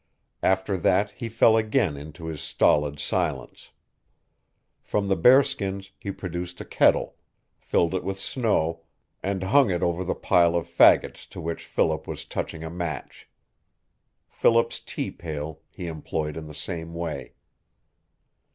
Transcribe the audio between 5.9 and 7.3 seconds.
he produced a kettle,